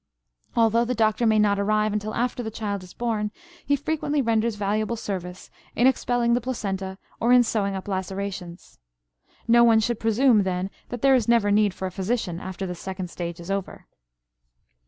[0.55, 3.29] Although the doctor may not arrive until after the child is born,
[3.63, 8.79] he frequently renders valuable service in expelling the placenta or in sewing up lacerations.
[9.47, 12.73] No one should presume then that there is never need for a physician after the
[12.73, 13.85] second stage is over.